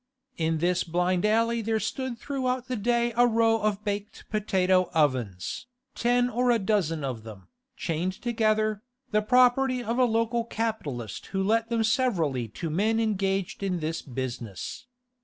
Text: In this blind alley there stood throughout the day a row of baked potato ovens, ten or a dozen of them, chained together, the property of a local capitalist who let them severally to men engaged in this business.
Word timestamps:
In 0.35 0.57
this 0.57 0.83
blind 0.83 1.27
alley 1.27 1.61
there 1.61 1.79
stood 1.79 2.17
throughout 2.17 2.67
the 2.67 2.75
day 2.75 3.13
a 3.15 3.27
row 3.27 3.61
of 3.61 3.85
baked 3.85 4.23
potato 4.31 4.89
ovens, 4.95 5.67
ten 5.93 6.27
or 6.27 6.49
a 6.49 6.57
dozen 6.57 7.03
of 7.03 7.21
them, 7.21 7.49
chained 7.77 8.19
together, 8.19 8.81
the 9.11 9.21
property 9.21 9.83
of 9.83 9.99
a 9.99 10.05
local 10.05 10.43
capitalist 10.43 11.27
who 11.27 11.43
let 11.43 11.69
them 11.69 11.83
severally 11.83 12.47
to 12.47 12.71
men 12.71 12.99
engaged 12.99 13.61
in 13.61 13.79
this 13.79 14.01
business. 14.01 14.87